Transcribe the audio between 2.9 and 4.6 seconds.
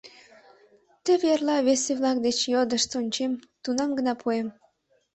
ончем, тунам гына пуэм.